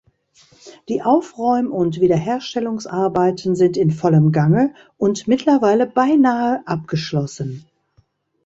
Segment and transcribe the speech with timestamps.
[0.89, 7.65] Die Aufräum- und Wiederherstellungsarbeiten sind in vollem Gange und mittlerweile beinahe abgeschlossen.